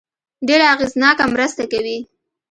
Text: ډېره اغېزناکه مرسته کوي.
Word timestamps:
ډېره 0.47 0.65
اغېزناکه 0.73 1.25
مرسته 1.33 1.63
کوي. 1.71 1.97